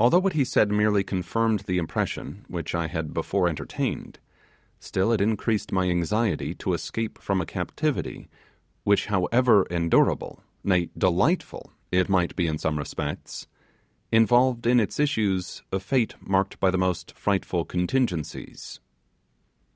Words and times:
Although 0.00 0.18
what 0.18 0.32
he 0.32 0.44
said 0.44 0.68
merely 0.72 1.04
confirmed 1.04 1.60
the 1.60 1.78
impression 1.78 2.44
which 2.48 2.74
I 2.74 2.88
had 2.88 3.14
before 3.14 3.46
entertained, 3.46 4.18
still 4.80 5.12
it 5.12 5.20
increased 5.20 5.70
my 5.70 5.88
anxiety 5.88 6.56
to 6.56 6.72
escape 6.74 7.20
from 7.22 7.40
a 7.40 7.46
captivity 7.46 8.28
which, 8.82 9.06
however 9.06 9.62
endurable, 9.70 10.42
nay, 10.64 10.90
delightful 10.98 11.72
it 11.92 12.08
might 12.08 12.34
be 12.34 12.48
in 12.48 12.58
some 12.58 12.78
respects, 12.80 13.46
involved 14.10 14.66
in 14.66 14.80
its 14.80 14.98
issues 14.98 15.62
a 15.70 15.78
fate 15.78 16.16
marked 16.20 16.58
by 16.58 16.72
the 16.72 16.76
most 16.76 17.12
frightful 17.16 17.64
contingencies. 17.64 18.80